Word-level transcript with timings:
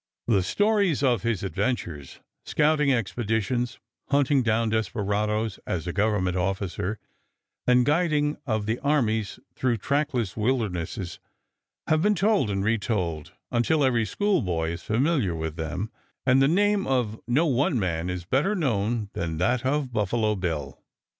The 0.25 0.41
stories 0.41 1.03
of 1.03 1.21
his 1.21 1.43
adventures, 1.43 2.21
scouting 2.43 2.91
expeditions, 2.91 3.77
hunting 4.09 4.41
down 4.41 4.69
desperadoes 4.69 5.59
as 5.67 5.85
a 5.85 5.93
Government 5.93 6.35
officer, 6.35 6.97
and 7.67 7.85
guiding 7.85 8.37
of 8.47 8.65
the 8.65 8.79
armies 8.79 9.39
through 9.53 9.77
trackless 9.77 10.35
wildernesses 10.35 11.19
have 11.85 12.01
been 12.01 12.15
told 12.15 12.49
and 12.49 12.63
retold 12.63 13.33
until 13.51 13.83
every 13.83 14.05
school 14.07 14.41
boy 14.41 14.71
is 14.71 14.81
familiar 14.81 15.35
with 15.35 15.55
them, 15.55 15.91
and 16.25 16.41
the 16.41 16.47
name 16.47 16.87
of 16.87 17.21
no 17.27 17.45
one 17.45 17.77
man 17.77 18.09
is 18.09 18.25
better 18.25 18.55
known 18.55 19.11
than 19.13 19.37
that 19.37 19.63
of 19.63 19.93
Buffalo 19.93 20.33
Bill. 20.33 20.81